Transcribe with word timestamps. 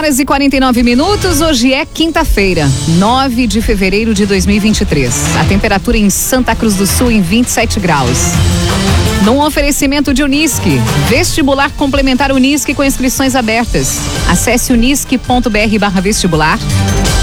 horas 0.00 0.18
e 0.18 0.24
49 0.24 0.82
minutos. 0.82 1.42
Hoje 1.42 1.74
é 1.74 1.84
quinta-feira, 1.84 2.66
9 2.96 3.46
de 3.46 3.60
fevereiro 3.60 4.14
de 4.14 4.24
2023. 4.24 5.36
A 5.36 5.44
temperatura 5.44 5.98
em 5.98 6.08
Santa 6.08 6.54
Cruz 6.54 6.74
do 6.74 6.86
Sul 6.86 7.10
em 7.10 7.20
27 7.20 7.78
graus. 7.78 8.18
Num 9.26 9.42
oferecimento 9.42 10.14
de 10.14 10.22
Unisque, 10.22 10.80
vestibular 11.06 11.70
complementar 11.72 12.32
Unisque 12.32 12.72
com 12.72 12.82
inscrições 12.82 13.36
abertas. 13.36 13.98
Acesse 14.26 14.72
unisque.br 14.72 16.00
vestibular. 16.00 16.58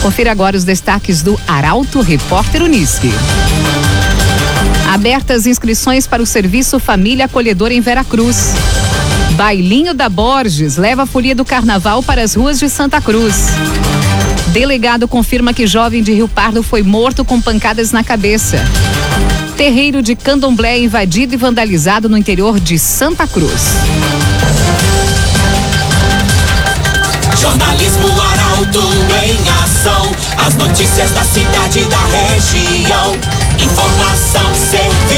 Confira 0.04 0.32
agora 0.32 0.56
os 0.56 0.64
destaques 0.64 1.24
do 1.24 1.40
Arauto 1.48 2.00
Repórter 2.02 2.62
Unisque. 2.62 3.12
Abertas 4.94 5.48
inscrições 5.48 6.06
para 6.06 6.22
o 6.22 6.28
serviço 6.28 6.80
Família 6.80 7.26
Acolhedora 7.26 7.74
em 7.74 7.82
Veracruz. 7.82 8.54
Bailinho 9.38 9.94
da 9.94 10.10
Borges 10.10 10.78
leva 10.78 11.04
a 11.04 11.06
folia 11.06 11.36
do 11.36 11.46
carnaval 11.46 12.02
para 12.02 12.24
as 12.24 12.34
ruas 12.34 12.58
de 12.58 12.68
Santa 12.68 13.00
Cruz. 13.00 13.50
Delegado 14.48 15.08
confirma 15.08 15.54
que 15.54 15.68
jovem 15.68 16.02
de 16.02 16.12
Rio 16.12 16.28
Pardo 16.28 16.64
foi 16.64 16.82
morto 16.82 17.24
com 17.24 17.40
pancadas 17.40 17.92
na 17.92 18.04
cabeça. 18.04 18.58
Terreiro 19.56 20.02
de 20.02 20.16
Candomblé 20.16 20.80
invadido 20.80 21.36
e 21.36 21.38
vandalizado 21.38 22.10
no 22.10 22.18
interior 22.18 22.60
de 22.60 22.80
Santa 22.80 23.28
Cruz. 23.28 23.76
Jornalismo 27.40 28.08
Arauto 28.20 28.82
em 29.24 29.38
ação. 29.64 30.12
As 30.48 30.56
notícias 30.56 31.12
da 31.12 31.24
cidade 31.24 31.82
e 31.82 31.86
da 31.86 32.00
região. 32.08 33.16
Informação, 33.60 34.56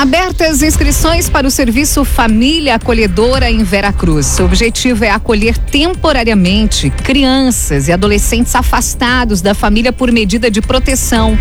Abertas 0.00 0.62
inscrições 0.62 1.28
para 1.28 1.46
o 1.46 1.50
serviço 1.50 2.06
Família 2.06 2.76
Acolhedora 2.76 3.50
em 3.50 3.62
Veracruz. 3.62 4.38
O 4.38 4.44
objetivo 4.46 5.04
é 5.04 5.10
acolher 5.10 5.58
temporariamente 5.58 6.88
crianças 6.88 7.86
e 7.86 7.92
adolescentes 7.92 8.54
afastados 8.54 9.42
da 9.42 9.54
família 9.54 9.92
por 9.92 10.10
medida 10.10 10.50
de 10.50 10.62
proteção. 10.62 11.38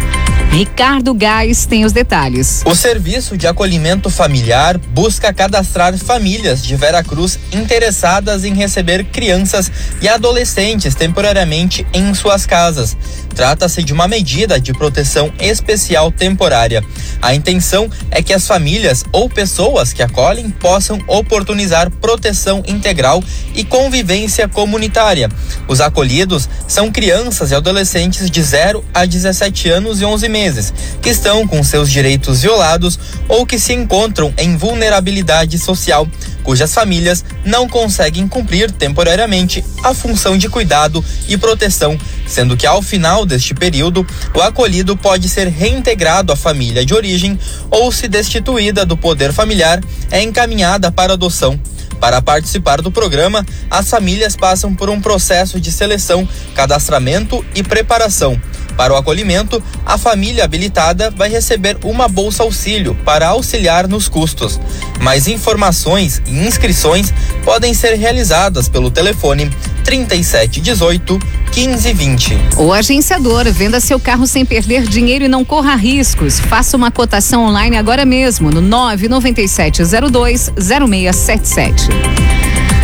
Ricardo 0.52 1.14
Gás 1.14 1.66
tem 1.66 1.86
os 1.86 1.94
detalhes. 1.94 2.62
O 2.66 2.76
Serviço 2.76 3.38
de 3.38 3.48
Acolhimento 3.48 4.10
Familiar 4.10 4.78
busca 4.78 5.32
cadastrar 5.32 5.98
famílias 5.98 6.62
de 6.62 6.76
Veracruz 6.76 7.40
interessadas 7.54 8.44
em 8.44 8.54
receber 8.54 9.06
crianças 9.06 9.72
e 10.02 10.10
adolescentes 10.10 10.96
temporariamente 10.96 11.88
em 11.94 12.14
suas 12.14 12.46
casas. 12.46 12.98
Trata-se 13.36 13.84
de 13.84 13.94
uma 13.94 14.08
medida 14.08 14.60
de 14.60 14.74
proteção 14.74 15.32
especial 15.40 16.12
temporária. 16.12 16.84
A 17.22 17.34
intenção 17.34 17.90
é 18.12 18.22
que 18.22 18.34
as 18.34 18.46
famílias 18.46 19.04
ou 19.12 19.30
pessoas 19.30 19.94
que 19.94 20.04
acolhem 20.04 20.50
possam 20.50 21.00
oportunizar 21.08 21.90
proteção 21.90 22.64
integral 22.68 23.24
e 23.56 23.64
convivência 23.64 24.48
comunitária. 24.48 25.30
Os 25.68 25.82
acolhidos 25.82 26.50
são 26.68 26.92
crianças 26.92 27.52
e 27.52 27.56
adolescentes 27.56 28.30
de 28.30 28.42
0 28.42 28.84
a 28.94 29.06
17 29.06 29.70
anos 29.70 30.02
e 30.02 30.06
11 30.06 30.30
meses, 30.30 30.74
que 31.02 31.10
estão 31.10 31.48
com 31.48 31.64
seus 31.64 31.90
direitos 31.90 32.42
violados 32.42 33.00
ou 33.28 33.46
que 33.46 33.60
se 33.60 33.74
encontram 33.74 34.34
em 34.38 34.58
vulnerabilidade 34.58 35.58
social 35.58 36.08
cujas 36.44 36.74
famílias 36.74 37.24
não 37.46 37.68
conseguem 37.68 38.28
cumprir 38.28 38.72
temporariamente 38.72 39.64
a 39.84 39.94
função 39.94 40.38
de 40.38 40.50
cuidado 40.50 41.04
e 41.28 41.38
proteção, 41.38 41.98
sendo 42.28 42.58
que 42.58 42.68
ao 42.68 42.82
final 42.82 43.26
deste 43.26 43.54
período, 43.54 44.06
o 44.34 44.42
acolhido 44.42 44.96
pode 44.96 45.30
ser 45.30 45.48
reintegrado 45.48 46.32
à 46.32 46.36
família 46.36 46.86
de 46.86 46.94
origem 46.94 47.40
ou, 47.70 47.92
se 47.92 48.08
destituída 48.08 48.86
do 48.86 48.98
poder 48.98 49.34
familiar, 49.34 49.82
é 50.12 50.22
encaminhada 50.22 50.92
para 50.92 51.14
adoção. 51.14 51.60
Para 52.00 52.22
participar 52.22 52.82
do 52.82 52.92
programa, 52.92 53.46
as 53.70 53.90
famílias 53.90 54.36
passam 54.36 54.74
por 54.74 54.90
um 54.90 55.02
processo 55.02 55.60
de 55.60 55.72
seleção, 55.72 56.28
cadastramento 56.56 57.46
e 57.54 57.62
preparação. 57.62 58.40
Para 58.76 58.94
o 58.94 58.96
acolhimento, 58.96 59.62
a 59.86 59.98
família 59.98 60.44
habilitada 60.44 61.12
vai 61.12 61.30
receber 61.30 61.78
uma 61.84 62.08
bolsa 62.08 62.44
auxílio 62.44 62.96
para 63.06 63.28
auxiliar 63.28 63.88
nos 63.88 64.08
custos. 64.08 64.60
Mais 65.02 65.28
informações 65.28 66.22
e 66.26 66.32
inscrições 66.32 67.14
podem 67.44 67.74
ser 67.74 67.96
realizadas 67.96 68.68
pelo 68.70 68.90
telefone 68.92 69.50
3718 69.84 71.20
1520. 71.56 72.38
O 72.58 72.72
agenciador 72.72 73.52
venda 73.52 73.80
seu 73.80 74.00
carro 74.00 74.28
sem 74.28 74.46
perder 74.46 74.84
dinheiro 74.84 75.26
e 75.26 75.28
não 75.28 75.44
corra 75.44 75.76
riscos. 75.76 76.40
Faça 76.40 76.78
uma 76.78 76.92
cotação 76.92 77.46
online 77.46 77.78
agora 77.78 78.06
mesmo 78.06 78.52
no 78.52 78.62
99702 78.62 80.52
0677. 80.58 81.90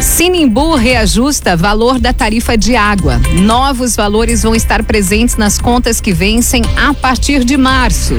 Sinimbu 0.05 0.75
reajusta 0.75 1.57
valor 1.57 1.99
da 1.99 2.13
tarifa 2.13 2.55
de 2.55 2.75
água. 2.75 3.19
Novos 3.41 3.95
valores 3.95 4.43
vão 4.43 4.53
estar 4.53 4.83
presentes 4.83 5.35
nas 5.35 5.57
contas 5.57 5.99
que 5.99 6.13
vencem 6.13 6.61
a 6.77 6.93
partir 6.93 7.43
de 7.43 7.57
março. 7.57 8.13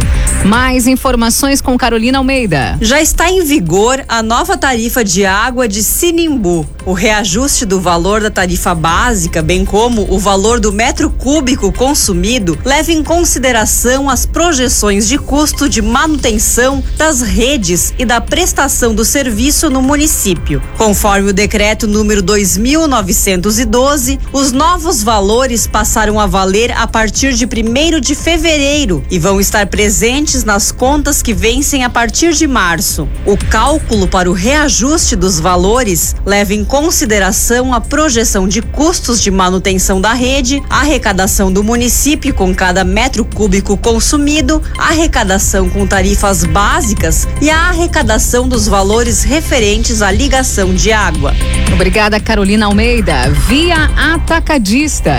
Mais 0.45 0.89
informações 0.89 1.61
com 1.61 1.79
Carolina 1.79 2.19
Almeida. 2.19 2.77
Já 2.81 3.01
está 3.01 3.31
em 3.31 3.45
vigor 3.45 4.05
a 4.09 4.21
nova 4.21 4.59
tarifa 4.59 5.05
de 5.05 5.25
água 5.25 5.69
de 5.69 5.83
Sinimbu. 5.83 6.69
O 6.85 6.93
reajuste 6.93 7.65
do 7.65 7.81
valor 7.81 8.21
da 8.21 8.31
tarifa 8.31 8.75
básica, 8.75 9.43
bem 9.43 9.65
como 9.65 10.07
o 10.09 10.19
valor 10.19 10.61
do 10.61 10.73
metro 10.73 11.11
cúbico 11.11 11.73
consumido, 11.73 12.59
leva 12.65 12.93
em 12.93 13.03
consideração 13.03 14.11
as 14.11 14.25
projeções 14.27 15.09
de 15.09 15.19
custo 15.19 15.69
de 15.69 15.83
manutenção 15.83 16.83
das 16.97 17.23
redes 17.23 17.93
e 17.99 18.05
da 18.05 18.21
prestação 18.21 18.95
do 18.95 19.05
serviço 19.05 19.69
no 19.69 19.83
município. 19.83 20.63
Conforme 20.77 21.31
o 21.31 21.33
decreto 21.33 21.76
número 21.85 22.23
2912, 22.23 24.21
os 24.33 24.53
novos 24.53 25.03
valores 25.03 25.67
passaram 25.67 26.21
a 26.21 26.27
valer 26.27 26.71
a 26.71 26.87
partir 26.87 27.35
de 27.35 27.45
1 27.45 28.01
de 28.01 28.15
fevereiro 28.15 29.03
e 29.11 29.19
vão 29.19 29.41
estar 29.41 29.67
presentes 29.67 30.45
nas 30.45 30.71
contas 30.71 31.23
que 31.23 31.35
vencem 31.35 31.83
a 31.83 31.91
partir 31.91 32.35
de 32.35 32.47
março. 32.47 33.09
O 33.27 33.37
cálculo 33.37 34.07
para 34.07 34.31
o 34.31 34.33
reajuste 34.33 35.17
dos 35.17 35.41
valores 35.41 36.15
leva 36.25 36.55
em 36.55 36.65
consideração 36.65 37.75
a 37.75 37.81
projeção 37.81 38.47
de 38.47 38.63
custos 38.63 39.21
de 39.21 39.33
manutenção 39.33 40.01
da 40.01 40.13
rede, 40.13 40.63
arrecadação 40.71 41.53
do 41.53 41.65
município 41.65 42.33
com 42.33 42.55
cada 42.55 42.85
metro 42.85 43.25
cúbico 43.25 43.77
consumido, 43.77 44.63
arrecadação 44.79 45.69
com 45.69 45.85
tarifas 45.87 46.45
básicas 46.45 47.27
e 47.43 47.51
a 47.51 47.69
arrecadação 47.69 48.49
dos 48.49 48.69
valores 48.69 49.25
referentes 49.25 50.03
à 50.03 50.11
ligação 50.11 50.75
de 50.75 50.93
água. 50.93 51.35
Obrigada, 51.73 52.19
Carolina 52.21 52.67
Almeida. 52.67 53.31
Via 53.49 53.91
Atacadista. 54.15 55.17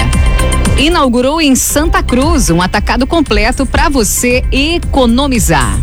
Inaugurou 0.77 1.41
em 1.41 1.55
Santa 1.55 2.03
Cruz 2.03 2.49
um 2.49 2.61
atacado 2.61 3.07
completo 3.07 3.65
para 3.65 3.89
você 3.89 4.43
economizar. 4.51 5.79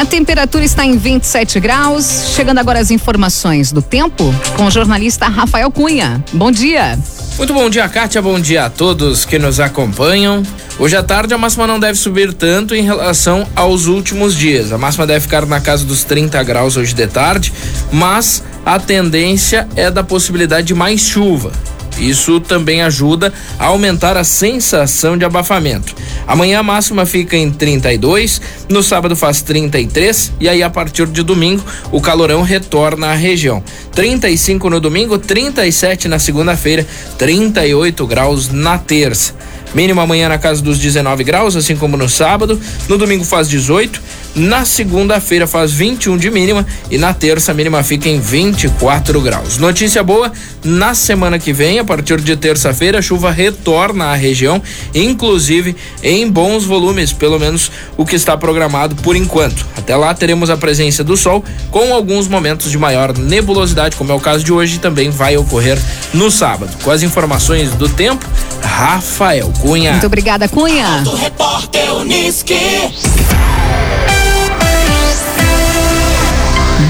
A 0.00 0.04
temperatura 0.04 0.64
está 0.64 0.84
em 0.84 0.98
27 0.98 1.60
graus. 1.60 2.32
Chegando 2.34 2.58
agora 2.58 2.78
as 2.78 2.90
informações 2.90 3.72
do 3.72 3.80
tempo 3.80 4.34
com 4.56 4.66
o 4.66 4.70
jornalista 4.70 5.28
Rafael 5.28 5.70
Cunha. 5.70 6.22
Bom 6.32 6.50
dia. 6.50 6.98
Muito 7.36 7.52
bom 7.52 7.68
dia, 7.68 7.88
Kátia. 7.88 8.22
Bom 8.22 8.38
dia 8.38 8.66
a 8.66 8.70
todos 8.70 9.24
que 9.24 9.40
nos 9.40 9.58
acompanham. 9.58 10.42
Hoje 10.78 10.96
à 10.96 11.02
tarde 11.02 11.34
a 11.34 11.38
máxima 11.38 11.66
não 11.66 11.80
deve 11.80 11.98
subir 11.98 12.32
tanto 12.32 12.76
em 12.76 12.82
relação 12.82 13.44
aos 13.56 13.86
últimos 13.86 14.36
dias. 14.36 14.72
A 14.72 14.78
máxima 14.78 15.04
deve 15.04 15.20
ficar 15.20 15.44
na 15.44 15.60
casa 15.60 15.84
dos 15.84 16.04
30 16.04 16.40
graus 16.44 16.76
hoje 16.76 16.94
de 16.94 17.06
tarde, 17.08 17.52
mas 17.90 18.42
a 18.64 18.78
tendência 18.78 19.68
é 19.74 19.90
da 19.90 20.04
possibilidade 20.04 20.68
de 20.68 20.74
mais 20.74 21.00
chuva. 21.00 21.50
Isso 21.98 22.40
também 22.40 22.82
ajuda 22.82 23.32
a 23.58 23.66
aumentar 23.66 24.16
a 24.16 24.24
sensação 24.24 25.16
de 25.16 25.24
abafamento. 25.24 25.94
Amanhã 26.26 26.60
a 26.60 26.62
máxima 26.62 27.06
fica 27.06 27.36
em 27.36 27.50
32, 27.50 28.40
no 28.68 28.82
sábado 28.82 29.14
faz 29.14 29.42
33 29.42 30.32
e 30.40 30.48
aí 30.48 30.62
a 30.62 30.70
partir 30.70 31.06
de 31.06 31.22
domingo 31.22 31.64
o 31.92 32.00
calorão 32.00 32.42
retorna 32.42 33.08
à 33.08 33.14
região. 33.14 33.62
35 33.92 34.70
no 34.70 34.80
domingo, 34.80 35.18
37 35.18 36.08
na 36.08 36.18
segunda-feira, 36.18 36.86
38 37.18 38.06
graus 38.06 38.48
na 38.48 38.78
terça. 38.78 39.34
Mínima 39.74 40.02
amanhã 40.02 40.28
na 40.28 40.38
casa 40.38 40.62
dos 40.62 40.78
19 40.78 41.24
graus, 41.24 41.56
assim 41.56 41.76
como 41.76 41.96
no 41.96 42.08
sábado. 42.08 42.60
No 42.88 42.96
domingo 42.96 43.24
faz 43.24 43.48
18, 43.48 44.00
Na 44.34 44.64
segunda-feira 44.64 45.46
faz 45.46 45.72
21 45.72 46.16
de 46.16 46.30
mínima 46.30 46.66
e 46.90 46.98
na 46.98 47.14
terça 47.14 47.52
a 47.52 47.54
mínima 47.54 47.82
fica 47.82 48.08
em 48.08 48.18
24 48.18 49.20
graus. 49.20 49.58
Notícia 49.58 50.02
boa, 50.02 50.32
na 50.64 50.92
semana 50.94 51.38
que 51.38 51.52
vem, 51.52 51.78
a 51.78 51.84
partir 51.84 52.20
de 52.20 52.36
terça-feira, 52.36 52.98
a 52.98 53.02
chuva 53.02 53.30
retorna 53.30 54.06
à 54.06 54.14
região, 54.14 54.60
inclusive 54.92 55.76
em 56.02 56.28
bons 56.28 56.64
volumes, 56.64 57.12
pelo 57.12 57.38
menos 57.38 57.70
o 57.96 58.04
que 58.04 58.16
está 58.16 58.36
programado 58.36 58.96
por 58.96 59.14
enquanto. 59.14 59.64
Até 59.76 59.94
lá 59.94 60.12
teremos 60.12 60.50
a 60.50 60.56
presença 60.56 61.04
do 61.04 61.16
sol 61.16 61.44
com 61.70 61.94
alguns 61.94 62.26
momentos 62.26 62.70
de 62.70 62.78
maior 62.78 63.16
nebulosidade, 63.16 63.94
como 63.94 64.10
é 64.10 64.14
o 64.14 64.20
caso 64.20 64.42
de 64.42 64.52
hoje, 64.52 64.78
também 64.78 65.10
vai 65.10 65.36
ocorrer 65.36 65.78
no 66.12 66.30
sábado. 66.30 66.76
Com 66.82 66.90
as 66.90 67.02
informações 67.02 67.70
do 67.72 67.88
tempo, 67.88 68.26
Rafael 68.62 69.52
Cunha. 69.60 69.92
Muito 69.92 70.06
obrigada, 70.06 70.48
Cunha. 70.48 71.02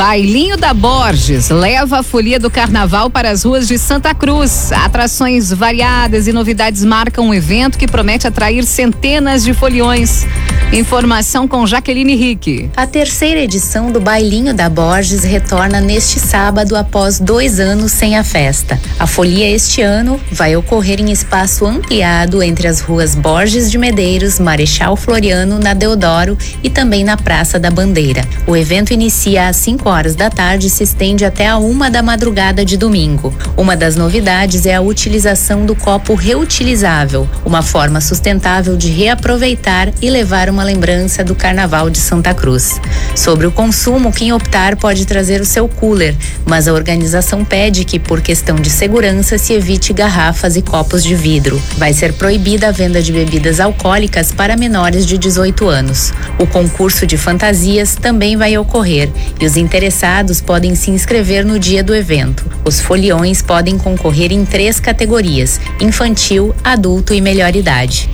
Bailinho 0.06 0.58
da 0.58 0.74
Borges 0.74 1.48
leva 1.48 2.00
a 2.00 2.02
folia 2.02 2.38
do 2.38 2.50
carnaval 2.50 3.08
para 3.08 3.30
as 3.30 3.42
ruas 3.42 3.66
de 3.66 3.78
Santa 3.78 4.14
Cruz. 4.14 4.70
Atrações 4.70 5.50
variadas 5.50 6.26
e 6.26 6.32
novidades 6.32 6.84
marcam 6.84 7.28
um 7.28 7.32
evento 7.32 7.78
que 7.78 7.88
promete 7.88 8.26
atrair 8.26 8.66
centenas 8.66 9.42
de 9.42 9.54
foliões. 9.54 10.26
Informação 10.74 11.48
com 11.48 11.66
Jaqueline 11.66 12.16
Rick. 12.16 12.68
A 12.76 12.86
terceira 12.86 13.40
edição 13.40 13.90
do 13.90 13.98
Bailinho 13.98 14.52
da 14.52 14.68
Borges 14.68 15.24
retorna 15.24 15.80
neste 15.80 16.20
sábado 16.20 16.76
após 16.76 17.18
dois 17.18 17.58
anos 17.58 17.92
sem 17.92 18.18
a 18.18 18.24
festa. 18.24 18.78
A 18.98 19.06
folia 19.06 19.48
este 19.48 19.80
ano 19.80 20.20
vai 20.30 20.54
ocorrer 20.54 21.00
em 21.00 21.12
espaço 21.12 21.64
ampliado 21.64 22.42
entre 22.42 22.68
as 22.68 22.80
ruas 22.80 23.14
Borges 23.14 23.70
de 23.70 23.78
Medeiros, 23.78 24.38
Marechal 24.38 24.96
Floriano, 24.96 25.58
na 25.58 25.72
Deodoro 25.72 26.36
e 26.62 26.68
também 26.68 27.04
na 27.04 27.16
Praça 27.16 27.58
da 27.58 27.70
Bandeira. 27.70 28.22
O 28.46 28.54
evento 28.54 28.92
inicia 28.92 29.48
às 29.48 29.56
5 29.56 29.88
horas 29.88 29.93
da 29.94 30.28
tarde 30.28 30.68
se 30.68 30.82
estende 30.82 31.24
até 31.24 31.46
a 31.46 31.56
uma 31.56 31.88
da 31.88 32.02
madrugada 32.02 32.64
de 32.64 32.76
domingo. 32.76 33.32
Uma 33.56 33.76
das 33.76 33.94
novidades 33.94 34.66
é 34.66 34.74
a 34.74 34.80
utilização 34.80 35.64
do 35.64 35.76
copo 35.76 36.14
reutilizável, 36.14 37.28
uma 37.44 37.62
forma 37.62 38.00
sustentável 38.00 38.76
de 38.76 38.90
reaproveitar 38.90 39.92
e 40.02 40.10
levar 40.10 40.50
uma 40.50 40.64
lembrança 40.64 41.22
do 41.22 41.36
Carnaval 41.36 41.88
de 41.88 41.98
Santa 41.98 42.34
Cruz. 42.34 42.80
Sobre 43.14 43.46
o 43.46 43.52
consumo, 43.52 44.12
quem 44.12 44.32
optar 44.32 44.74
pode 44.74 45.06
trazer 45.06 45.40
o 45.40 45.44
seu 45.44 45.68
cooler, 45.68 46.16
mas 46.44 46.66
a 46.66 46.72
organização 46.72 47.44
pede 47.44 47.84
que, 47.84 48.00
por 48.00 48.20
questão 48.20 48.56
de 48.56 48.70
segurança, 48.70 49.38
se 49.38 49.52
evite 49.52 49.92
garrafas 49.92 50.56
e 50.56 50.62
copos 50.62 51.04
de 51.04 51.14
vidro. 51.14 51.62
Vai 51.78 51.92
ser 51.92 52.14
proibida 52.14 52.68
a 52.68 52.72
venda 52.72 53.00
de 53.00 53.12
bebidas 53.12 53.60
alcoólicas 53.60 54.32
para 54.32 54.56
menores 54.56 55.06
de 55.06 55.16
18 55.16 55.68
anos. 55.68 56.12
O 56.36 56.48
concurso 56.48 57.06
de 57.06 57.16
fantasias 57.16 57.94
também 57.94 58.36
vai 58.36 58.58
ocorrer 58.58 59.08
e 59.40 59.46
os 59.46 59.56
interessados 59.74 60.40
podem 60.40 60.76
se 60.76 60.92
inscrever 60.92 61.44
no 61.44 61.58
dia 61.58 61.82
do 61.82 61.92
evento. 61.92 62.48
Os 62.64 62.80
foliões 62.80 63.42
podem 63.42 63.76
concorrer 63.76 64.30
em 64.30 64.44
três 64.44 64.78
categorias: 64.78 65.60
infantil, 65.80 66.54
adulto 66.62 67.12
e 67.12 67.20
melhor 67.20 67.56
idade. 67.56 68.08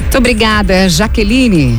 Muito 0.00 0.16
obrigada, 0.16 0.88
Jaqueline. 0.88 1.78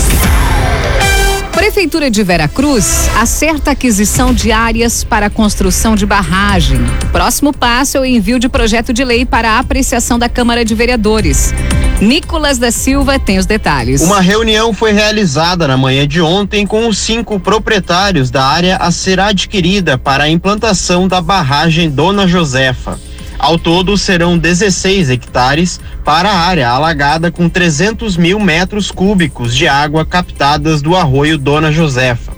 Prefeitura 1.51 2.09
de 2.09 2.23
Veracruz 2.23 3.09
acerta 3.19 3.71
a 3.71 3.73
aquisição 3.73 4.33
de 4.33 4.51
áreas 4.51 5.03
para 5.03 5.29
construção 5.29 5.95
de 5.95 6.05
barragem. 6.05 6.79
Próximo 7.11 7.51
passo 7.51 7.97
é 7.97 7.99
o 7.99 8.05
envio 8.05 8.39
de 8.39 8.47
projeto 8.47 8.93
de 8.93 9.03
lei 9.03 9.25
para 9.25 9.59
apreciação 9.59 10.17
da 10.17 10.29
Câmara 10.29 10.63
de 10.63 10.73
Vereadores. 10.73 11.53
Nicolas 12.01 12.57
da 12.57 12.71
Silva 12.71 13.19
tem 13.19 13.37
os 13.37 13.45
detalhes. 13.45 14.01
Uma 14.01 14.21
reunião 14.21 14.73
foi 14.73 14.93
realizada 14.93 15.67
na 15.67 15.75
manhã 15.75 16.07
de 16.07 16.21
ontem 16.21 16.65
com 16.65 16.87
os 16.87 16.97
cinco 16.97 17.39
proprietários 17.39 18.31
da 18.31 18.45
área 18.45 18.77
a 18.77 18.89
ser 18.89 19.19
adquirida 19.19 19.97
para 19.97 20.23
a 20.23 20.29
implantação 20.29 21.07
da 21.07 21.19
barragem 21.19 21.89
Dona 21.89 22.25
Josefa. 22.25 23.08
Ao 23.39 23.57
todo, 23.57 23.97
serão 23.97 24.37
16 24.37 25.09
hectares 25.09 25.79
para 26.03 26.29
a 26.29 26.39
área 26.39 26.69
alagada 26.69 27.31
com 27.31 27.47
300 27.47 28.17
mil 28.17 28.37
metros 28.37 28.91
cúbicos 28.91 29.55
de 29.55 29.65
água 29.65 30.05
captadas 30.05 30.81
do 30.81 30.93
arroio 30.93 31.37
Dona 31.37 31.71
Josefa. 31.71 32.33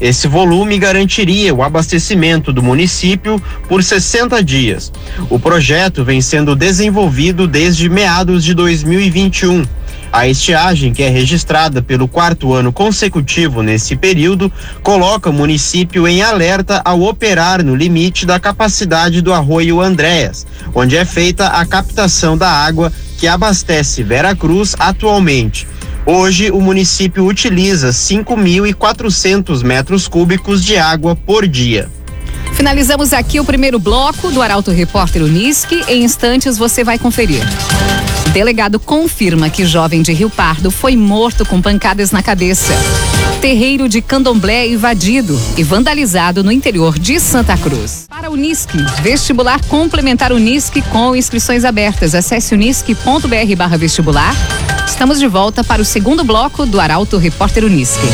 Esse 0.00 0.28
volume 0.28 0.78
garantiria 0.78 1.52
o 1.52 1.62
abastecimento 1.62 2.52
do 2.52 2.62
município 2.62 3.42
por 3.68 3.82
60 3.82 4.42
dias. 4.44 4.92
O 5.28 5.40
projeto 5.40 6.04
vem 6.04 6.20
sendo 6.20 6.54
desenvolvido 6.54 7.48
desde 7.48 7.88
meados 7.88 8.44
de 8.44 8.54
2021. 8.54 9.64
A 10.12 10.28
estiagem, 10.28 10.92
que 10.92 11.02
é 11.02 11.08
registrada 11.08 11.82
pelo 11.82 12.06
quarto 12.06 12.54
ano 12.54 12.72
consecutivo 12.72 13.62
nesse 13.62 13.96
período, 13.96 14.50
coloca 14.82 15.30
o 15.30 15.32
município 15.32 16.06
em 16.06 16.22
alerta 16.22 16.80
ao 16.84 17.02
operar 17.02 17.64
no 17.64 17.74
limite 17.74 18.24
da 18.24 18.38
capacidade 18.38 19.20
do 19.20 19.32
arroio 19.32 19.80
Andréas, 19.80 20.46
onde 20.74 20.96
é 20.96 21.04
feita 21.04 21.48
a 21.48 21.66
captação 21.66 22.36
da 22.36 22.48
água 22.48 22.92
que 23.18 23.26
abastece 23.26 24.02
Veracruz 24.02 24.74
atualmente. 24.78 25.66
Hoje, 26.06 26.50
o 26.50 26.60
município 26.60 27.26
utiliza 27.26 27.88
5.400 27.88 29.62
metros 29.64 30.06
cúbicos 30.06 30.62
de 30.62 30.76
água 30.76 31.16
por 31.16 31.48
dia. 31.48 31.88
Finalizamos 32.52 33.12
aqui 33.12 33.40
o 33.40 33.44
primeiro 33.44 33.78
bloco 33.78 34.30
do 34.30 34.40
Arauto 34.42 34.70
Repórter 34.70 35.22
Unisque. 35.22 35.82
Em 35.88 36.04
instantes 36.04 36.58
você 36.58 36.84
vai 36.84 36.98
conferir. 36.98 37.42
Delegado 38.34 38.80
confirma 38.80 39.48
que 39.48 39.64
jovem 39.64 40.02
de 40.02 40.12
Rio 40.12 40.28
Pardo 40.28 40.68
foi 40.68 40.96
morto 40.96 41.46
com 41.46 41.62
pancadas 41.62 42.10
na 42.10 42.20
cabeça. 42.20 42.74
Terreiro 43.40 43.88
de 43.88 44.02
Candomblé 44.02 44.66
invadido 44.66 45.40
e 45.56 45.62
vandalizado 45.62 46.42
no 46.42 46.50
interior 46.50 46.98
de 46.98 47.20
Santa 47.20 47.56
Cruz. 47.56 48.06
Para 48.08 48.32
Unisque, 48.32 48.76
vestibular 49.04 49.64
complementar 49.66 50.32
Unisque 50.32 50.82
com 50.82 51.14
inscrições 51.14 51.64
abertas. 51.64 52.12
Acesse 52.12 52.54
unisque.br 52.54 53.56
barra 53.56 53.76
vestibular. 53.76 54.34
Estamos 54.84 55.20
de 55.20 55.28
volta 55.28 55.62
para 55.62 55.80
o 55.80 55.84
segundo 55.84 56.24
bloco 56.24 56.66
do 56.66 56.80
Arauto 56.80 57.18
Repórter 57.18 57.64
Unisque. 57.64 58.08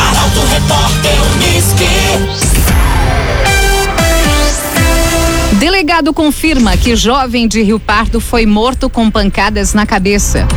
Arauto 0.00 0.40
Repórter 0.50 1.14
Uniski. 1.36 1.86
Delegado 5.60 6.12
confirma 6.12 6.76
que 6.76 6.96
jovem 6.96 7.46
de 7.46 7.62
Rio 7.62 7.78
Pardo 7.78 8.20
foi 8.20 8.46
morto 8.46 8.90
com 8.90 9.08
pancadas 9.08 9.72
na 9.72 9.86
cabeça. 9.86 10.48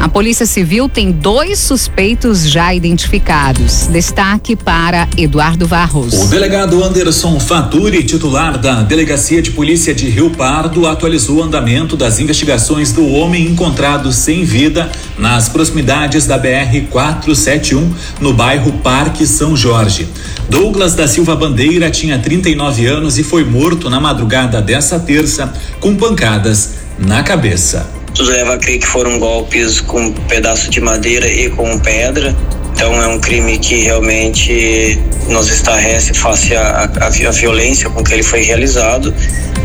A 0.00 0.08
Polícia 0.08 0.46
Civil 0.46 0.88
tem 0.88 1.12
dois 1.12 1.58
suspeitos 1.58 2.48
já 2.48 2.74
identificados. 2.74 3.86
Destaque 3.86 4.56
para 4.56 5.06
Eduardo 5.14 5.66
Varros. 5.66 6.14
O 6.14 6.26
delegado 6.28 6.82
Anderson 6.82 7.38
Faturi, 7.38 8.02
titular 8.02 8.56
da 8.56 8.80
Delegacia 8.80 9.42
de 9.42 9.50
Polícia 9.50 9.94
de 9.94 10.08
Rio 10.08 10.30
Pardo, 10.30 10.86
atualizou 10.86 11.36
o 11.36 11.42
andamento 11.42 11.98
das 11.98 12.18
investigações 12.18 12.92
do 12.92 13.06
homem 13.08 13.46
encontrado 13.46 14.10
sem 14.10 14.42
vida 14.42 14.90
nas 15.18 15.50
proximidades 15.50 16.26
da 16.26 16.38
BR 16.38 16.80
471, 16.90 17.92
no 18.22 18.32
bairro 18.32 18.72
Parque 18.78 19.26
São 19.26 19.54
Jorge. 19.54 20.08
Douglas 20.48 20.94
da 20.94 21.06
Silva 21.06 21.36
Bandeira 21.36 21.90
tinha 21.90 22.18
39 22.18 22.86
anos 22.86 23.18
e 23.18 23.22
foi 23.22 23.44
morto 23.44 23.90
na 23.90 24.00
madrugada 24.00 24.62
dessa 24.62 24.98
terça 24.98 25.52
com 25.78 25.94
pancadas 25.94 26.70
na 26.98 27.22
cabeça. 27.22 27.99
Tudo 28.20 28.32
leva 28.32 28.52
a 28.52 28.58
crer 28.58 28.78
que 28.78 28.86
foram 28.86 29.18
golpes 29.18 29.80
com 29.80 29.98
um 29.98 30.12
pedaço 30.12 30.68
de 30.68 30.78
madeira 30.78 31.26
e 31.26 31.48
com 31.48 31.78
pedra. 31.78 32.36
Então 32.74 33.02
é 33.02 33.06
um 33.08 33.18
crime 33.18 33.58
que 33.58 33.76
realmente 33.76 34.98
nos 35.26 35.48
estarrece 35.48 36.12
face 36.12 36.54
à, 36.54 37.30
violência 37.32 37.88
com 37.88 38.04
que 38.04 38.12
ele 38.12 38.22
foi 38.22 38.42
realizado. 38.42 39.14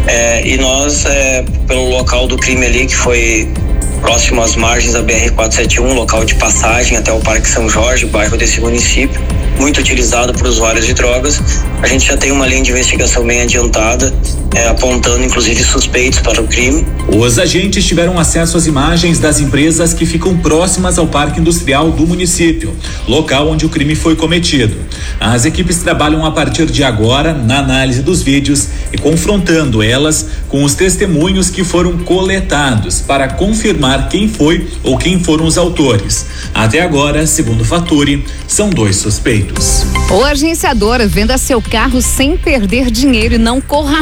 É, 0.08 0.48
e 0.48 0.56
nós, 0.56 1.06
é, 1.06 1.44
pelo 1.68 1.90
local 1.90 2.28
do 2.28 2.38
crime 2.38 2.66
ali, 2.66 2.86
que 2.86 2.96
foi 2.96 3.52
próximo 4.00 4.42
às 4.42 4.56
margens 4.56 4.94
da 4.94 5.04
BR-471, 5.04 5.94
local 5.94 6.24
de 6.24 6.36
passagem 6.36 6.98
até 6.98 7.12
o 7.12 7.20
Parque 7.20 7.50
São 7.50 7.68
Jorge, 7.68 8.06
bairro 8.06 8.38
desse 8.38 8.62
município, 8.62 9.20
muito 9.60 9.82
utilizado 9.82 10.32
por 10.32 10.48
usuários 10.48 10.86
de 10.86 10.94
drogas. 10.94 11.42
A 11.82 11.88
gente 11.88 12.08
já 12.08 12.16
tem 12.16 12.32
uma 12.32 12.48
linha 12.48 12.64
de 12.64 12.72
investigação 12.72 13.26
bem 13.26 13.42
adiantada 13.42 14.14
é, 14.56 14.68
apontando 14.68 15.24
inclusive 15.24 15.64
suspeitos 15.64 16.20
para 16.20 16.42
o 16.42 16.48
crime. 16.48 16.86
Os 17.08 17.38
agentes 17.38 17.86
tiveram 17.86 18.18
acesso 18.18 18.58
às 18.58 18.66
imagens 18.66 19.20
das 19.20 19.40
empresas 19.40 19.94
que 19.94 20.06
ficam 20.06 20.38
próximas 20.38 20.98
ao 20.98 21.08
Parque 21.08 21.40
Industrial 21.40 21.92
do 21.92 22.08
município, 22.08 22.74
local 23.08 23.50
onde 23.50 23.66
o 23.66 23.70
crime 23.70 23.96
foi 23.96 24.16
cometido. 24.16 24.76
As 25.20 25.46
equipes 25.46 25.78
trabalham 25.80 26.26
a 26.26 26.32
partir 26.32 26.66
de 26.68 26.84
agora 26.84 27.34
na 27.34 27.60
análise 27.60 28.02
dos 28.02 28.22
vídeos 28.22 28.68
e 28.92 28.98
confrontando 28.98 29.84
elas 29.84 30.26
com 30.48 30.64
os 30.64 30.74
testemunhos 30.74 31.50
que 31.50 31.64
foram 31.64 31.98
coletados 32.00 33.02
para 33.02 33.28
confirmar 33.28 34.08
quem 34.10 34.28
foi 34.28 34.68
ou 34.84 34.98
quem 34.98 35.22
foram 35.22 35.46
os 35.46 35.58
autores. 35.58 36.26
Até 36.54 36.82
agora, 36.82 37.28
segundo 37.28 37.66
Faturi, 37.66 38.26
são 38.48 38.70
dois 38.70 38.96
suspeitos. 38.96 39.86
O 40.10 40.24
agenciador 40.24 41.06
venda 41.08 41.38
seu 41.38 41.62
carro 41.62 42.02
sem 42.02 42.38
perder 42.38 42.90
dinheiro 42.90 43.36
e 43.36 43.38
não 43.38 43.60
corra 43.60 44.02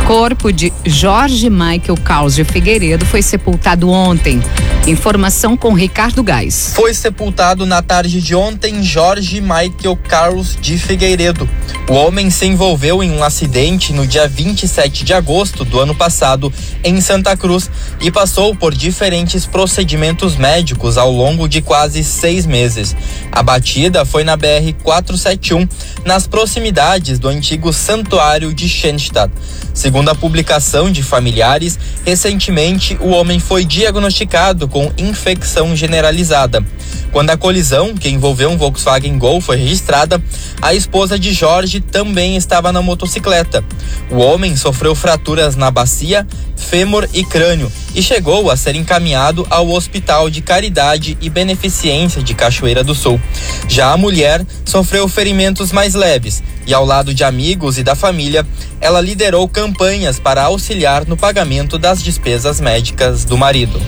Corpo 0.07 0.53
de 0.53 0.73
Jorge 0.87 1.51
Michael 1.51 1.97
Caos 2.05 2.37
de 2.37 2.45
Figueiredo 2.45 3.05
foi 3.05 3.21
sepultado 3.21 3.91
ontem. 3.91 4.41
Informação 4.87 5.57
com 5.57 5.73
Ricardo 5.73 6.23
Gás. 6.23 6.75
Foi 6.77 6.93
sepultado 6.93 7.65
na 7.65 7.81
tarde 7.81 8.21
de 8.21 8.35
ontem 8.35 8.83
Jorge 8.83 9.41
Michael 9.41 9.99
Carlos 10.07 10.57
de 10.61 10.77
Figueiredo. 10.79 11.49
O 11.89 11.95
homem 11.95 12.31
se 12.31 12.47
envolveu 12.47 13.03
em 13.03 13.11
um 13.11 13.25
acidente 13.25 13.95
no 13.95 14.07
dia 14.07 14.29
27 14.29 15.05
de 15.05 15.15
agosto 15.15 15.65
do 15.65 15.81
ano 15.81 15.95
passado 15.95 16.53
em 16.85 17.01
Santa 17.01 17.35
Cruz 17.35 17.71
e 18.01 18.11
passou 18.11 18.55
por 18.55 18.75
diferentes 18.75 19.47
procedimentos 19.47 20.37
médicos 20.37 20.99
ao 20.99 21.11
longo 21.11 21.49
de 21.49 21.63
quase 21.63 22.05
seis 22.05 22.45
meses. 22.45 22.95
A 23.33 23.43
batida 23.43 24.05
foi 24.05 24.23
na 24.23 24.37
BR 24.37 24.75
471, 24.85 25.67
nas 26.05 26.27
proximidades 26.27 27.19
do 27.19 27.27
antigo 27.27 27.73
Santuário 27.73 28.53
de 28.55 28.69
Schenstadt. 28.69 29.33
Segundo 29.73 30.11
a 30.11 30.15
publicação 30.15 30.93
de 30.93 31.03
familiares, 31.03 31.79
recentemente 32.05 32.97
o 33.01 33.09
homem 33.09 33.41
foi 33.41 33.65
diagnosticado 33.65 34.69
com 34.69 34.93
infecção 34.97 35.75
generalizada. 35.75 36.65
Quando 37.11 37.31
a 37.31 37.37
colisão, 37.37 37.95
que 37.95 38.09
envolveu 38.09 38.51
um 38.51 38.59
Volkswagen 38.59 39.19
Gol, 39.19 39.41
foi 39.41 39.57
registrada, 39.57 40.23
a 40.61 40.75
esposa 40.75 41.19
de 41.19 41.33
Jorge 41.33 41.81
também 41.81 42.37
estava 42.37 42.73
na 42.73 42.83
motocicleta. 42.83 43.65
O 44.11 44.17
homem 44.17 44.57
sofreu 44.57 44.95
fraturas 44.95 45.57
na 45.57 45.71
bacia, 45.71 46.27
fêmur 46.65 47.09
e 47.13 47.23
crânio 47.23 47.71
e 47.95 48.03
chegou 48.03 48.51
a 48.51 48.57
ser 48.57 48.75
encaminhado 48.75 49.47
ao 49.51 49.71
Hospital 49.71 50.29
de 50.29 50.41
Caridade 50.41 51.17
e 51.21 51.31
Beneficência 51.31 52.23
de 52.23 52.35
Cachoeira 52.35 52.83
do 52.83 52.95
Sul. 52.95 53.21
Já 53.69 53.93
a 53.93 53.97
mulher 53.97 54.45
sofreu 54.65 55.07
ferimentos 55.07 55.71
mais 55.71 55.95
leves 55.95 56.43
e, 56.67 56.75
ao 56.75 56.85
lado 56.85 57.15
de 57.15 57.23
amigos 57.23 57.79
e 57.79 57.85
da 57.85 57.95
família, 57.95 58.45
ela 58.81 59.01
liderou 59.01 59.47
campanhas 59.49 60.19
para 60.19 60.43
auxiliar 60.43 61.07
no 61.07 61.17
pagamento 61.17 61.79
das 61.79 62.03
despesas 62.03 62.61
médicas 62.61 63.25
do 63.25 63.37
marido. 63.37 63.81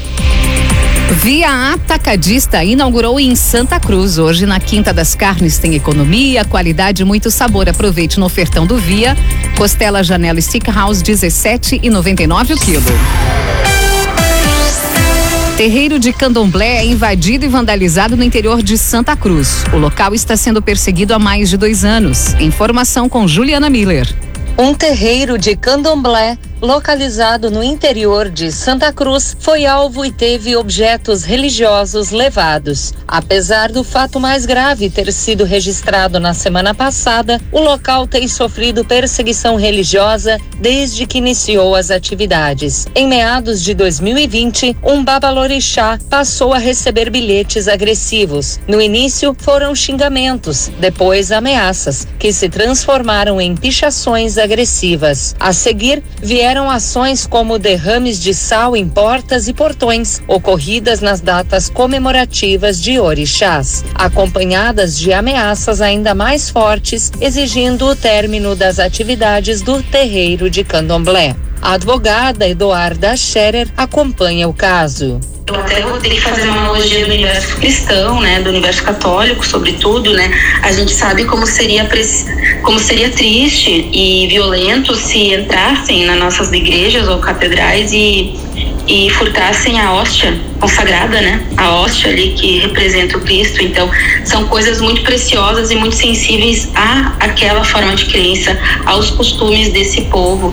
Via 1.13 1.73
Atacadista 1.73 2.65
inaugurou 2.65 3.19
em 3.19 3.35
Santa 3.37 3.79
Cruz. 3.79 4.19
Hoje, 4.19 4.45
na 4.45 4.59
Quinta 4.59 4.93
das 4.93 5.15
Carnes, 5.15 5.57
tem 5.57 5.75
economia, 5.75 6.45
qualidade 6.45 7.03
e 7.03 7.05
muito 7.05 7.31
sabor. 7.31 7.69
Aproveite 7.69 8.19
no 8.19 8.27
ofertão 8.27 8.67
do 8.67 8.77
Via. 8.77 9.17
Costela 9.57 10.03
Janela 10.03 10.41
Stick 10.41 10.67
House, 10.69 11.03
17,99 11.03 12.55
o 12.55 12.59
quilo. 12.59 12.83
Terreiro 15.57 15.99
de 15.99 16.13
Candomblé 16.13 16.79
é 16.79 16.85
invadido 16.85 17.45
e 17.45 17.49
vandalizado 17.49 18.17
no 18.17 18.23
interior 18.23 18.61
de 18.61 18.77
Santa 18.77 19.17
Cruz. 19.17 19.65
O 19.73 19.79
local 19.79 20.13
está 20.13 20.37
sendo 20.37 20.61
perseguido 20.61 21.15
há 21.15 21.19
mais 21.19 21.49
de 21.49 21.57
dois 21.57 21.85
anos. 21.85 22.35
Informação 22.41 23.09
com 23.09 23.27
Juliana 23.27 23.71
Miller. 23.71 24.13
Um 24.59 24.75
terreiro 24.75 25.39
de 25.39 25.55
candomblé 25.55 26.39
localizado 26.61 27.51
no 27.51 27.63
interior 27.63 28.31
de 28.31 28.51
Santa 28.51 28.93
Cruz, 28.93 29.37
foi 29.39 29.67
alvo 29.67 30.05
e 30.05 30.11
teve 30.11 30.57
objetos 30.57 31.23
religiosos 31.23 32.11
levados. 32.11 32.95
Apesar 33.07 33.71
do 33.71 33.85
fato 33.85 34.19
mais 34.19 34.47
grave 34.47 34.91
ter 34.91 35.13
sido 35.13 35.45
registrado 35.45 36.19
na 36.19 36.35
semana 36.35 36.75
passada, 36.75 37.41
o 37.53 37.61
local 37.61 38.07
tem 38.07 38.27
sofrido 38.27 38.85
perseguição 38.85 39.57
religiosa 39.57 40.39
desde 40.59 41.07
que 41.07 41.19
iniciou 41.19 41.75
as 41.75 41.91
atividades. 41.91 42.87
Em 42.95 43.07
meados 43.07 43.63
de 43.63 43.75
2020, 43.75 44.77
um 44.83 45.05
babalorixá 45.05 45.99
passou 46.09 46.53
a 46.53 46.59
receber 46.59 47.11
bilhetes 47.11 47.69
agressivos. 47.69 48.59
No 48.67 48.81
início, 48.81 49.37
foram 49.39 49.75
xingamentos, 49.75 50.71
depois 50.81 51.31
ameaças, 51.31 52.09
que 52.19 52.33
se 52.33 52.49
transformaram 52.49 53.41
em 53.41 53.55
pichações 53.55 54.39
agressivas. 54.39 55.37
A 55.39 55.53
seguir, 55.53 56.03
vieram 56.23 56.46
vieram 56.47 56.71
ações 56.71 57.27
como 57.27 57.59
derrames 57.59 58.21
de 58.21 58.33
sal 58.33 58.77
em 58.77 58.89
portas 58.89 59.49
e 59.49 59.53
portões, 59.53 60.23
ocorridas 60.29 61.01
nas 61.01 61.21
datas 61.21 61.69
comemorativas 61.69 62.81
de 62.81 63.01
orixás, 63.01 63.85
acompanhadas 63.97 64.97
de 64.97 65.13
ameaças 65.13 65.81
ainda 65.81 66.15
mais 66.15 66.49
fortes, 66.49 67.11
exigindo 67.21 67.87
o 67.87 67.97
término 67.97 68.55
das 68.55 68.79
atividades 68.79 69.61
do 69.61 69.83
terreiro 69.83 70.49
de 70.49 70.63
candomblé. 70.63 71.35
A 71.61 71.73
advogada 71.73 72.49
Eduarda 72.49 73.17
Scherer 73.17 73.69
acompanha 73.77 74.49
o 74.49 74.53
caso. 74.53 75.21
Eu 75.47 75.55
até 75.55 75.81
vou 75.81 75.99
ter 75.99 76.11
que 76.11 76.21
fazer 76.21 76.43
uma 76.49 76.59
analogia 76.59 77.07
do 77.07 77.13
universo 77.13 77.57
cristão, 77.57 78.21
né, 78.21 78.41
do 78.41 78.51
universo 78.51 78.83
católico, 78.83 79.47
sobretudo, 79.47 80.13
né. 80.13 80.31
A 80.63 80.73
gente 80.73 80.93
sabe 80.93 81.25
como 81.25 81.47
seria 81.47 81.89
como 82.63 82.79
seria 82.79 83.11
triste 83.11 83.89
e 83.93 84.27
violento 84.27 84.95
se 84.97 85.35
entrassem 85.35 86.05
nas 86.05 86.19
nossas 86.19 86.53
igrejas 86.53 87.07
ou 87.09 87.19
catedrais 87.19 87.93
e 87.93 88.35
e 88.87 89.11
furtassem 89.11 89.81
a 89.81 89.93
hóstia 89.93 90.39
consagrada, 90.61 91.21
né? 91.21 91.45
A 91.57 91.75
hóstia 91.75 92.11
ali 92.11 92.33
que 92.33 92.61
representa 92.61 93.19
o 93.19 93.21
Cristo. 93.21 93.63
Então, 93.63 93.91
são 94.25 94.47
coisas 94.47 94.81
muito 94.81 95.03
preciosas 95.03 95.71
e 95.71 95.77
muito 95.77 95.97
sensíveis 95.97 96.69
a 96.75 97.15
aquela 97.21 97.65
forma 97.65 97.95
de 97.97 98.07
crença, 98.07 98.57
aos 98.85 99.11
costumes 99.11 99.71
desse 99.71 100.03
povo. 100.03 100.51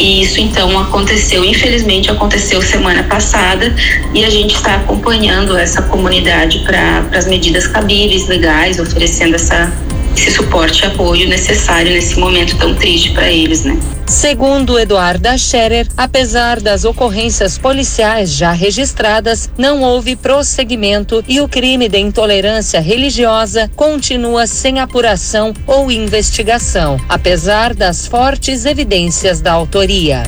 E 0.00 0.22
isso 0.22 0.40
então 0.40 0.80
aconteceu, 0.80 1.44
infelizmente 1.44 2.10
aconteceu 2.10 2.62
semana 2.62 3.02
passada 3.02 3.74
e 4.14 4.24
a 4.24 4.30
gente 4.30 4.54
está 4.54 4.76
acompanhando 4.76 5.54
essa 5.58 5.82
comunidade 5.82 6.60
para 6.60 7.04
as 7.12 7.26
medidas 7.26 7.66
cabíveis, 7.66 8.26
legais, 8.26 8.80
oferecendo 8.80 9.34
essa 9.34 9.70
esse 10.16 10.30
suporte 10.30 10.82
e 10.82 10.86
apoio 10.86 11.28
necessário 11.28 11.90
nesse 11.92 12.18
momento 12.18 12.56
tão 12.58 12.74
triste 12.74 13.10
para 13.12 13.30
eles, 13.30 13.64
né? 13.64 13.78
Segundo 14.06 14.78
Eduarda 14.78 15.38
Scherer, 15.38 15.86
apesar 15.96 16.60
das 16.60 16.84
ocorrências 16.84 17.56
policiais 17.56 18.32
já 18.32 18.50
registradas, 18.50 19.48
não 19.56 19.82
houve 19.82 20.16
prosseguimento 20.16 21.24
e 21.28 21.40
o 21.40 21.48
crime 21.48 21.88
de 21.88 21.98
intolerância 21.98 22.80
religiosa 22.80 23.70
continua 23.76 24.46
sem 24.46 24.80
apuração 24.80 25.54
ou 25.66 25.90
investigação, 25.90 26.98
apesar 27.08 27.72
das 27.72 28.06
fortes 28.06 28.64
evidências 28.64 29.40
da 29.40 29.52
autoria. 29.52 30.24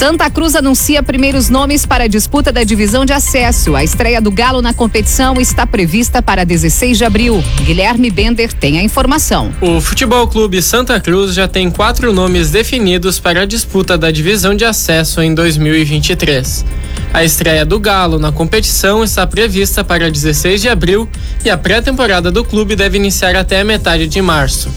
Santa 0.00 0.30
Cruz 0.30 0.56
anuncia 0.56 1.02
primeiros 1.02 1.50
nomes 1.50 1.84
para 1.84 2.04
a 2.04 2.06
disputa 2.06 2.50
da 2.50 2.64
divisão 2.64 3.04
de 3.04 3.12
acesso. 3.12 3.76
A 3.76 3.84
estreia 3.84 4.18
do 4.18 4.30
Galo 4.30 4.62
na 4.62 4.72
competição 4.72 5.38
está 5.38 5.66
prevista 5.66 6.22
para 6.22 6.42
16 6.42 6.96
de 6.96 7.04
abril. 7.04 7.44
Guilherme 7.64 8.10
Bender 8.10 8.50
tem 8.50 8.78
a 8.78 8.82
informação. 8.82 9.52
O 9.60 9.78
Futebol 9.78 10.26
Clube 10.26 10.62
Santa 10.62 10.98
Cruz 10.98 11.34
já 11.34 11.46
tem 11.46 11.70
quatro 11.70 12.14
nomes 12.14 12.50
definidos 12.50 13.20
para 13.20 13.42
a 13.42 13.44
disputa 13.44 13.98
da 13.98 14.10
divisão 14.10 14.54
de 14.54 14.64
acesso 14.64 15.20
em 15.20 15.34
2023. 15.34 16.64
A 17.12 17.22
estreia 17.22 17.66
do 17.66 17.78
Galo 17.78 18.18
na 18.18 18.32
competição 18.32 19.04
está 19.04 19.26
prevista 19.26 19.84
para 19.84 20.10
16 20.10 20.62
de 20.62 20.70
abril 20.70 21.06
e 21.44 21.50
a 21.50 21.58
pré-temporada 21.58 22.30
do 22.30 22.42
clube 22.42 22.74
deve 22.74 22.96
iniciar 22.96 23.36
até 23.36 23.60
a 23.60 23.64
metade 23.66 24.06
de 24.06 24.22
março. 24.22 24.70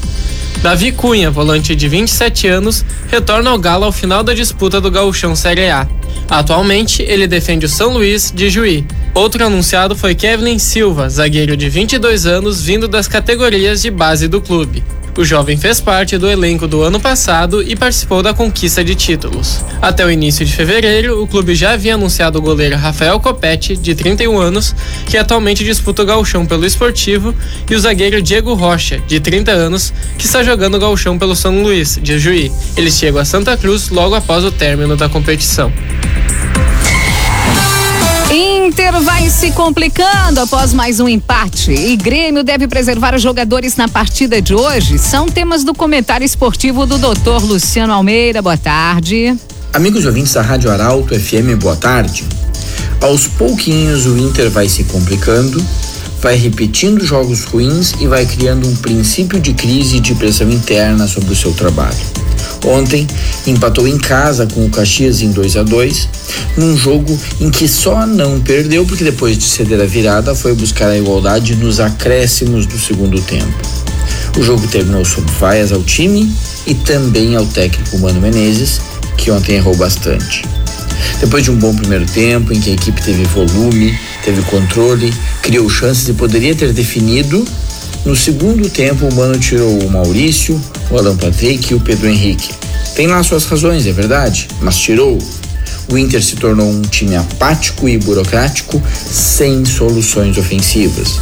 Davi 0.63 0.93
Cunha, 0.93 1.29
volante 1.29 1.75
de 1.75 1.89
27 1.89 2.47
anos, 2.47 2.85
retorna 3.09 3.49
ao 3.49 3.59
Galo 3.59 3.83
ao 3.83 3.91
final 3.91 4.23
da 4.23 4.33
disputa 4.33 4.79
do 4.79 4.89
Gauchão 4.89 5.35
Série 5.35 5.69
A. 5.69 5.85
Atualmente, 6.29 7.03
ele 7.03 7.27
defende 7.27 7.65
o 7.65 7.69
São 7.69 7.91
Luís 7.91 8.31
de 8.33 8.49
Juí. 8.49 8.85
Outro 9.13 9.45
anunciado 9.45 9.93
foi 9.93 10.15
Kevin 10.15 10.57
Silva, 10.57 11.09
zagueiro 11.09 11.57
de 11.57 11.67
22 11.67 12.25
anos, 12.25 12.61
vindo 12.63 12.87
das 12.87 13.09
categorias 13.09 13.81
de 13.81 13.91
base 13.91 14.29
do 14.29 14.39
clube. 14.39 14.81
O 15.15 15.23
jovem 15.23 15.55
fez 15.55 15.79
parte 15.79 16.17
do 16.17 16.27
elenco 16.27 16.67
do 16.67 16.81
ano 16.81 16.99
passado 16.99 17.61
e 17.61 17.75
participou 17.75 18.23
da 18.23 18.33
conquista 18.33 18.83
de 18.83 18.95
títulos. 18.95 19.63
Até 19.79 20.03
o 20.03 20.09
início 20.09 20.43
de 20.43 20.51
fevereiro, 20.51 21.21
o 21.21 21.27
clube 21.27 21.53
já 21.53 21.73
havia 21.73 21.93
anunciado 21.93 22.39
o 22.39 22.41
goleiro 22.41 22.75
Rafael 22.75 23.19
Copete, 23.19 23.77
de 23.77 23.93
31 23.93 24.39
anos, 24.39 24.75
que 25.05 25.15
atualmente 25.15 25.63
disputa 25.63 26.01
o 26.01 26.05
gauchão 26.05 26.47
pelo 26.47 26.65
esportivo, 26.65 27.35
e 27.69 27.75
o 27.75 27.79
zagueiro 27.79 28.23
Diego 28.23 28.55
Rocha, 28.55 28.99
de 29.07 29.19
30 29.19 29.51
anos, 29.51 29.93
que 30.17 30.25
está 30.25 30.41
jogando 30.41 30.75
o 30.75 30.79
gauchão 30.79 31.17
pelo 31.19 31.35
São 31.35 31.61
Luís, 31.61 31.99
de 32.01 32.17
Juí. 32.17 32.51
Eles 32.75 32.97
chegam 32.97 33.21
a 33.21 33.25
Santa 33.25 33.55
Cruz 33.55 33.89
logo 33.89 34.15
após 34.15 34.43
o 34.43 34.51
término 34.51 34.97
da 34.97 35.07
competição. 35.07 35.71
Inter 38.65 39.01
vai 39.01 39.29
se 39.29 39.51
complicando 39.51 40.39
após 40.39 40.73
mais 40.73 41.01
um 41.01 41.09
empate. 41.09 41.73
E 41.73 41.97
Grêmio 41.97 42.45
deve 42.45 42.65
preservar 42.65 43.13
os 43.13 43.21
jogadores 43.21 43.75
na 43.75 43.89
partida 43.89 44.41
de 44.41 44.55
hoje. 44.55 44.97
São 44.97 45.25
temas 45.25 45.65
do 45.65 45.73
comentário 45.73 46.23
esportivo 46.23 46.85
do 46.85 46.97
Dr. 46.97 47.43
Luciano 47.43 47.91
Almeida. 47.91 48.41
Boa 48.41 48.55
tarde. 48.55 49.37
Amigos 49.73 50.05
ouvintes 50.05 50.31
da 50.31 50.41
Rádio 50.41 50.71
Arauto 50.71 51.13
FM, 51.13 51.59
boa 51.59 51.75
tarde. 51.75 52.23
Aos 53.01 53.27
pouquinhos 53.27 54.05
o 54.05 54.17
Inter 54.17 54.49
vai 54.49 54.69
se 54.69 54.85
complicando, 54.85 55.61
vai 56.21 56.37
repetindo 56.37 57.03
jogos 57.03 57.43
ruins 57.43 57.93
e 57.99 58.07
vai 58.07 58.25
criando 58.25 58.65
um 58.65 58.75
princípio 58.77 59.41
de 59.41 59.53
crise 59.53 59.97
e 59.97 59.99
de 59.99 60.15
pressão 60.15 60.49
interna 60.49 61.05
sobre 61.05 61.33
o 61.33 61.35
seu 61.35 61.51
trabalho. 61.51 62.22
Ontem 62.65 63.07
empatou 63.45 63.87
em 63.87 63.97
casa 63.97 64.47
com 64.47 64.65
o 64.65 64.69
Caxias 64.69 65.21
em 65.21 65.31
2 65.31 65.57
a 65.57 65.63
2 65.63 66.09
num 66.57 66.77
jogo 66.77 67.17
em 67.41 67.49
que 67.49 67.67
só 67.67 68.05
não 68.05 68.39
perdeu 68.39 68.85
porque 68.85 69.03
depois 69.03 69.37
de 69.37 69.43
ceder 69.43 69.81
a 69.81 69.85
virada 69.85 70.35
foi 70.35 70.53
buscar 70.53 70.89
a 70.89 70.97
igualdade 70.97 71.55
nos 71.55 71.79
acréscimos 71.79 72.65
do 72.65 72.79
segundo 72.79 73.19
tempo. 73.21 73.53
O 74.37 74.43
jogo 74.43 74.67
terminou 74.67 75.05
sob 75.05 75.29
vaias 75.39 75.71
ao 75.71 75.83
time 75.83 76.31
e 76.65 76.73
também 76.73 77.35
ao 77.35 77.45
técnico 77.45 77.99
Mano 77.99 78.19
Menezes, 78.19 78.81
que 79.17 79.29
ontem 79.29 79.55
errou 79.55 79.75
bastante. 79.75 80.43
Depois 81.19 81.43
de 81.43 81.51
um 81.51 81.55
bom 81.55 81.73
primeiro 81.75 82.05
tempo, 82.05 82.51
em 82.51 82.59
que 82.59 82.71
a 82.71 82.73
equipe 82.73 83.01
teve 83.01 83.23
volume, 83.25 83.97
teve 84.23 84.41
controle, 84.43 85.13
criou 85.41 85.69
chances 85.69 86.07
e 86.07 86.13
poderia 86.13 86.55
ter 86.55 86.73
definido, 86.73 87.45
no 88.05 88.15
segundo 88.15 88.69
tempo 88.69 89.07
o 89.07 89.15
Mano 89.15 89.39
tirou 89.39 89.79
o 89.79 89.89
Maurício, 89.89 90.59
o 90.91 90.97
Alan 90.97 91.15
Patrick 91.15 91.71
e 91.71 91.75
o 91.75 91.79
Pedro 91.79 92.09
Henrique. 92.09 92.53
Tem 92.95 93.07
lá 93.07 93.23
suas 93.23 93.45
razões, 93.45 93.87
é 93.87 93.91
verdade, 93.91 94.47
mas 94.61 94.77
tirou. 94.77 95.17
O 95.91 95.97
Inter 95.97 96.23
se 96.23 96.35
tornou 96.35 96.69
um 96.69 96.81
time 96.81 97.15
apático 97.15 97.87
e 97.87 97.97
burocrático, 97.97 98.81
sem 99.09 99.65
soluções 99.65 100.37
ofensivas. 100.37 101.19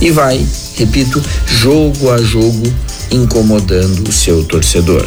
E 0.00 0.10
vai, 0.10 0.44
repito, 0.76 1.22
jogo 1.46 2.10
a 2.10 2.18
jogo, 2.18 2.72
incomodando 3.10 4.08
o 4.08 4.12
seu 4.12 4.44
torcedor. 4.44 5.06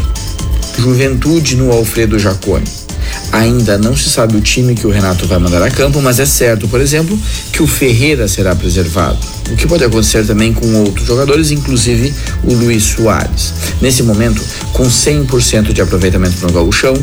Juventude 0.77 1.55
no 1.55 1.71
Alfredo 1.71 2.17
Jaconi. 2.17 2.86
Ainda 3.31 3.77
não 3.77 3.95
se 3.95 4.09
sabe 4.09 4.37
o 4.37 4.41
time 4.41 4.73
que 4.73 4.87
o 4.87 4.89
Renato 4.89 5.27
vai 5.27 5.37
mandar 5.37 5.61
a 5.61 5.69
campo, 5.69 6.01
mas 6.01 6.19
é 6.19 6.25
certo, 6.25 6.67
por 6.67 6.81
exemplo, 6.81 7.17
que 7.51 7.61
o 7.61 7.67
Ferreira 7.67 8.27
será 8.27 8.55
preservado. 8.55 9.17
O 9.49 9.55
que 9.55 9.67
pode 9.67 9.83
acontecer 9.83 10.25
também 10.25 10.53
com 10.53 10.73
outros 10.83 11.07
jogadores, 11.07 11.51
inclusive 11.51 12.13
o 12.43 12.53
Luiz 12.53 12.83
Soares. 12.83 13.53
Nesse 13.81 14.03
momento, 14.03 14.41
com 14.73 14.83
100% 14.83 15.73
de 15.73 15.81
aproveitamento 15.81 16.45
no 16.45 16.51
gauchão, 16.51 16.93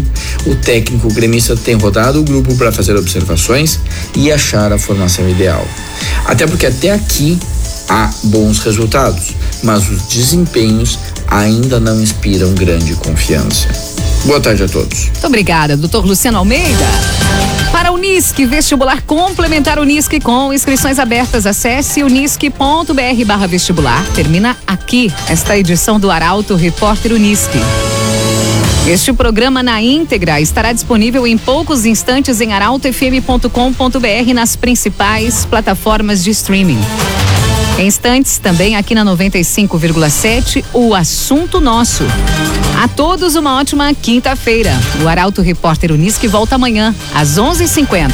o 0.46 0.54
técnico 0.56 1.12
gremista 1.12 1.56
tem 1.56 1.74
rodado 1.74 2.20
o 2.20 2.24
grupo 2.24 2.54
para 2.56 2.72
fazer 2.72 2.96
observações 2.96 3.80
e 4.16 4.30
achar 4.30 4.72
a 4.72 4.78
formação 4.78 5.28
ideal. 5.28 5.66
Até 6.26 6.46
porque 6.46 6.66
até 6.66 6.90
aqui 6.90 7.38
há 7.88 8.10
bons 8.24 8.58
resultados, 8.60 9.34
mas 9.62 9.88
os 9.88 10.02
desempenhos 10.08 10.98
ainda 11.26 11.80
não 11.80 12.00
inspiram 12.00 12.54
grande 12.54 12.94
confiança. 12.94 13.68
Boa 14.24 14.40
tarde 14.40 14.64
a 14.64 14.68
todos. 14.68 15.04
Muito 15.04 15.26
obrigada, 15.26 15.76
doutor 15.76 16.04
Luciano 16.06 16.38
Almeida. 16.38 16.84
Para 17.70 17.92
o 17.92 17.96
Unisque, 17.96 18.46
vestibular 18.46 19.02
complementar 19.02 19.78
Unisque 19.78 20.18
com 20.18 20.52
inscrições 20.52 20.98
abertas. 20.98 21.46
Acesse 21.46 22.02
unisque.br 22.02 23.24
barra 23.26 23.46
vestibular. 23.46 24.02
Termina 24.14 24.56
aqui 24.66 25.12
esta 25.28 25.58
edição 25.58 26.00
do 26.00 26.10
Arauto 26.10 26.54
Repórter 26.54 27.12
Unisque. 27.12 27.58
Este 28.86 29.12
programa 29.12 29.62
na 29.62 29.82
íntegra 29.82 30.40
estará 30.40 30.72
disponível 30.72 31.26
em 31.26 31.36
poucos 31.36 31.84
instantes 31.84 32.40
em 32.40 32.52
arautofm.com.br 32.52 34.34
nas 34.34 34.56
principais 34.56 35.44
plataformas 35.44 36.22
de 36.22 36.30
streaming. 36.30 36.80
Em 37.76 37.88
instantes, 37.88 38.38
também 38.38 38.76
aqui 38.76 38.94
na 38.94 39.04
95,7, 39.04 40.64
o 40.72 40.94
assunto 40.94 41.60
nosso. 41.60 42.04
A 42.82 42.86
todos 42.86 43.34
uma 43.34 43.58
ótima 43.58 43.92
quinta-feira. 43.92 44.70
O 45.02 45.08
Arauto 45.08 45.42
Repórter 45.42 45.90
Unisque 45.90 46.28
volta 46.28 46.54
amanhã, 46.54 46.94
às 47.12 47.36
11h50. 47.36 48.12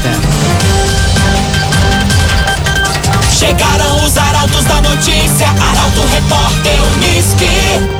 Chegaram 3.38 4.04
os 4.04 4.16
arautos 4.16 4.64
da 4.64 4.80
notícia, 4.80 5.46
Arauto 5.48 6.06
Repórter 6.06 6.78
Unisque. 6.94 7.99